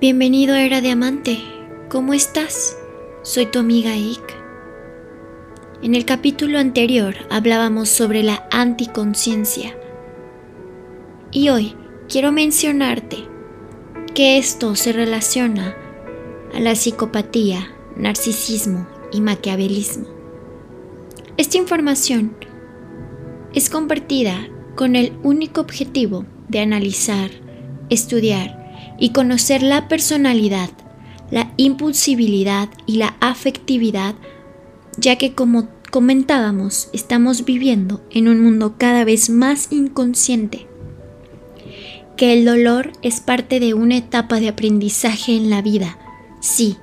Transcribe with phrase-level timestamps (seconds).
[0.00, 1.40] Bienvenido a Era Diamante.
[1.88, 2.78] ¿Cómo estás?
[3.22, 4.22] Soy tu amiga Ik.
[5.82, 9.76] En el capítulo anterior hablábamos sobre la anticonciencia.
[11.32, 11.74] Y hoy
[12.08, 13.16] quiero mencionarte
[14.14, 15.76] que esto se relaciona
[16.54, 20.06] a la psicopatía, narcisismo y maquiavelismo.
[21.36, 22.36] Esta información
[23.52, 27.30] es compartida con el único objetivo de analizar,
[27.90, 28.57] estudiar
[28.98, 30.70] y conocer la personalidad,
[31.30, 34.14] la impulsibilidad y la afectividad,
[34.96, 40.66] ya que como comentábamos, estamos viviendo en un mundo cada vez más inconsciente,
[42.16, 45.98] que el dolor es parte de una etapa de aprendizaje en la vida,
[46.40, 46.76] sí,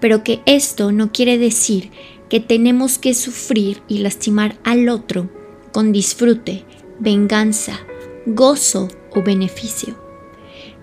[0.00, 1.90] pero que esto no quiere decir
[2.28, 5.28] que tenemos que sufrir y lastimar al otro
[5.72, 6.64] con disfrute,
[7.00, 7.80] venganza,
[8.26, 10.09] gozo o beneficio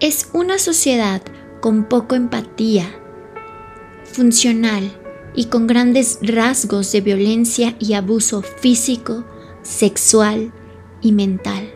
[0.00, 1.22] es una sociedad
[1.60, 2.86] con poco empatía,
[4.04, 4.92] funcional
[5.34, 9.24] y con grandes rasgos de violencia y abuso físico,
[9.62, 10.52] sexual
[11.00, 11.72] y mental.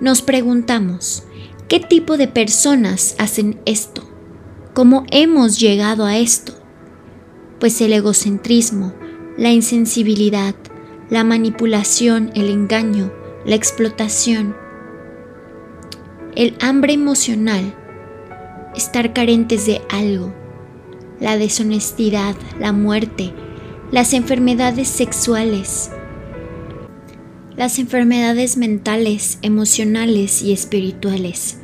[0.00, 1.24] Nos preguntamos,
[1.68, 4.02] ¿qué tipo de personas hacen esto?
[4.72, 6.54] ¿Cómo hemos llegado a esto?
[7.60, 8.94] Pues el egocentrismo,
[9.36, 10.54] la insensibilidad,
[11.10, 13.12] la manipulación, el engaño,
[13.44, 14.56] la explotación,
[16.34, 17.74] el hambre emocional,
[18.74, 20.34] estar carentes de algo,
[21.20, 23.32] la deshonestidad, la muerte,
[23.90, 25.90] las enfermedades sexuales,
[27.56, 31.58] las enfermedades mentales, emocionales y espirituales,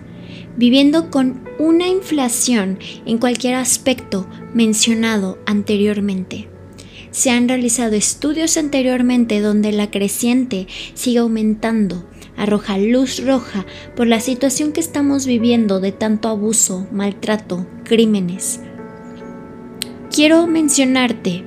[0.56, 6.48] viviendo con una inflación en cualquier aspecto mencionado anteriormente.
[7.10, 12.04] Se han realizado estudios anteriormente donde la creciente sigue aumentando
[12.38, 18.60] arroja luz roja por la situación que estamos viviendo de tanto abuso, maltrato, crímenes.
[20.10, 21.44] Quiero mencionarte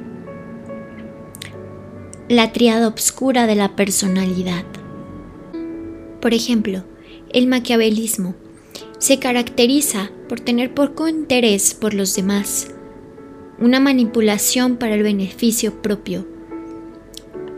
[2.28, 4.65] la triada obscura de la personalidad.
[6.21, 6.83] Por ejemplo,
[7.33, 8.36] el maquiavelismo
[8.99, 12.67] se caracteriza por tener poco interés por los demás,
[13.60, 16.27] una manipulación para el beneficio propio.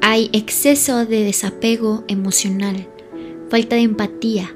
[0.02, 2.88] Hay exceso de desapego emocional,
[3.53, 4.52] falta de empatía,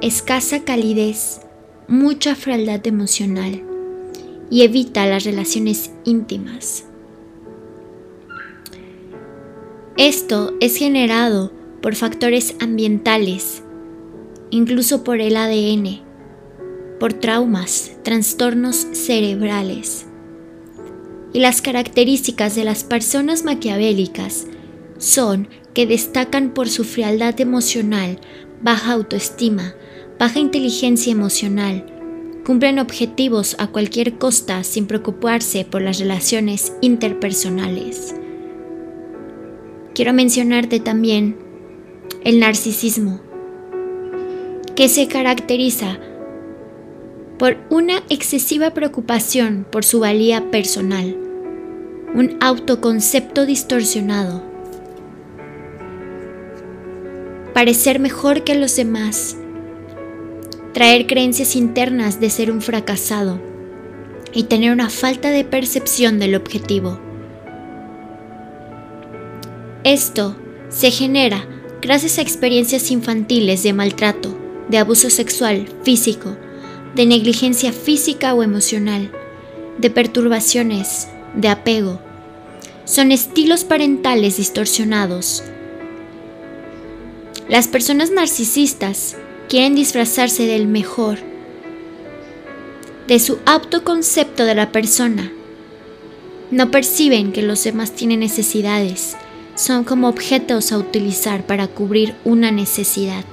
[0.00, 1.40] escasa calidez,
[1.88, 3.64] mucha frialdad emocional
[4.48, 6.84] y evita las relaciones íntimas.
[9.96, 11.50] Esto es generado
[11.82, 13.64] por factores ambientales,
[14.50, 16.00] incluso por el ADN,
[17.00, 20.06] por traumas, trastornos cerebrales.
[21.32, 24.46] Y las características de las personas maquiavélicas
[24.98, 28.18] son que destacan por su frialdad emocional,
[28.62, 29.74] baja autoestima,
[30.18, 31.86] baja inteligencia emocional,
[32.44, 38.14] cumplen objetivos a cualquier costa sin preocuparse por las relaciones interpersonales.
[39.94, 41.36] Quiero mencionarte también
[42.24, 43.20] el narcisismo,
[44.74, 45.98] que se caracteriza
[47.38, 51.16] por una excesiva preocupación por su valía personal,
[52.14, 54.49] un autoconcepto distorsionado,
[57.52, 59.36] parecer mejor que los demás,
[60.72, 63.40] traer creencias internas de ser un fracasado
[64.32, 67.00] y tener una falta de percepción del objetivo.
[69.84, 70.36] Esto
[70.68, 71.46] se genera
[71.80, 74.36] gracias a experiencias infantiles de maltrato,
[74.68, 76.36] de abuso sexual, físico,
[76.94, 79.10] de negligencia física o emocional,
[79.78, 82.00] de perturbaciones, de apego.
[82.84, 85.42] Son estilos parentales distorsionados
[87.50, 89.16] las personas narcisistas
[89.48, 91.18] quieren disfrazarse del mejor,
[93.08, 95.32] de su autoconcepto de la persona.
[96.52, 99.16] No perciben que los demás tienen necesidades,
[99.56, 103.24] son como objetos a utilizar para cubrir una necesidad.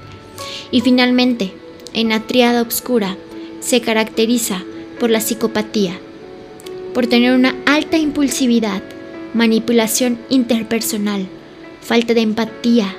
[0.72, 1.54] Y finalmente,
[1.94, 3.18] en la triada oscura
[3.60, 4.64] se caracteriza
[5.00, 6.00] por la psicopatía,
[6.96, 8.82] por tener una alta impulsividad,
[9.36, 11.28] manipulación interpersonal,
[11.82, 12.96] falta de empatía,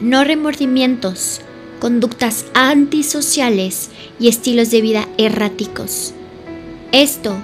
[0.00, 1.42] no remordimientos,
[1.78, 6.14] conductas antisociales y estilos de vida erráticos.
[6.92, 7.36] Esto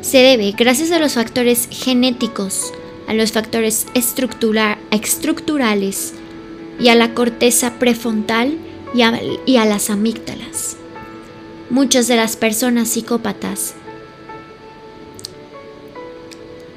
[0.00, 2.72] se debe gracias a los factores genéticos,
[3.06, 6.14] a los factores estructurales
[6.80, 8.58] y a la corteza prefrontal
[8.94, 10.76] y a, las amígdalas.
[11.70, 13.74] Muchas de las personas psicópatas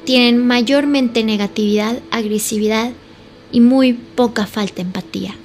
[0.05, 2.91] tienen mayormente negatividad, agresividad
[3.51, 5.35] y muy poca falta de empatía.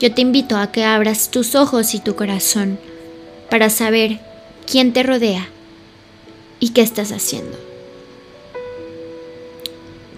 [0.00, 2.78] yo te invito a que abras tus ojos y tu corazón
[3.50, 4.20] para saber
[4.66, 5.48] quién te rodea
[6.58, 7.56] y qué estás haciendo.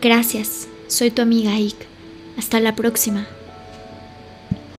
[0.01, 1.87] Gracias, soy tu amiga Ike.
[2.39, 3.27] Hasta la próxima.